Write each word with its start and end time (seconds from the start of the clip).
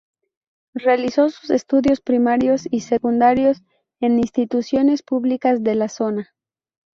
Realizó 0.73 1.29
sus 1.29 1.51
estudios 1.51 2.01
primarios 2.01 2.67
y 2.71 2.79
secundarios 2.79 3.61
en 3.99 4.17
instituciones 4.17 5.03
públicas 5.03 5.61
de 5.63 5.75
la 5.75 5.89
zona. 5.89 6.33